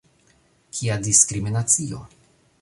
[0.77, 2.01] Kia diskriminacio